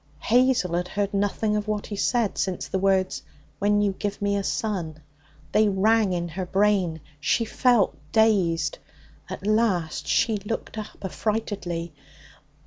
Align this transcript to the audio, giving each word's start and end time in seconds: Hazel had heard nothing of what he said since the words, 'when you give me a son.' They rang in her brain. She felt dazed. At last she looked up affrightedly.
Hazel 0.19 0.73
had 0.73 0.87
heard 0.87 1.13
nothing 1.13 1.55
of 1.55 1.67
what 1.67 1.85
he 1.85 1.95
said 1.95 2.35
since 2.35 2.67
the 2.67 2.79
words, 2.79 3.21
'when 3.59 3.83
you 3.83 3.91
give 3.91 4.19
me 4.19 4.35
a 4.35 4.43
son.' 4.43 4.99
They 5.51 5.69
rang 5.69 6.11
in 6.11 6.29
her 6.29 6.45
brain. 6.47 7.01
She 7.19 7.45
felt 7.45 7.95
dazed. 8.11 8.79
At 9.29 9.45
last 9.45 10.07
she 10.07 10.37
looked 10.37 10.79
up 10.79 10.97
affrightedly. 11.03 11.93